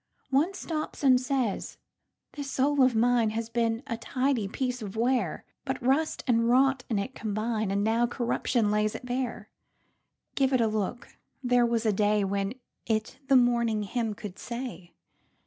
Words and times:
One 0.31 0.55
stops 0.55 1.03
and 1.03 1.21
says, 1.21 1.77
"This 2.31 2.49
soul 2.49 2.81
of 2.81 2.93
mineHas 2.95 3.53
been 3.53 3.83
a 3.85 3.97
tidy 3.97 4.47
piece 4.47 4.81
of 4.81 4.95
ware, 4.97 5.45
But 5.63 5.79
rust 5.79 6.23
and 6.25 6.49
rot 6.49 6.83
in 6.89 6.97
it 6.97 7.13
combine, 7.13 7.69
And 7.69 7.83
now 7.83 8.07
corruption 8.07 8.71
lays 8.71 8.95
it 8.95 9.05
bare. 9.05 9.51
Give 10.33 10.53
it 10.53 10.59
a 10.61 10.65
look: 10.67 11.19
there 11.43 11.67
was 11.67 11.85
a 11.85 11.93
dayWhen 11.93 12.57
it 12.87 13.19
the 13.27 13.35
morning 13.35 13.83
hymn 13.83 14.15
could 14.15 14.39
say." 14.39 14.93